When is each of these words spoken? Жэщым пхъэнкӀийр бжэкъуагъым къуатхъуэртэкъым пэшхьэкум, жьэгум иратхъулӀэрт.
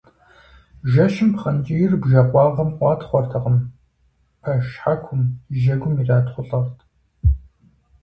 Жэщым 0.91 1.29
пхъэнкӀийр 1.33 1.93
бжэкъуагъым 2.01 2.69
къуатхъуэртэкъым 2.77 3.57
пэшхьэкум, 4.41 5.21
жьэгум 5.61 5.93
иратхъулӀэрт. 6.01 6.77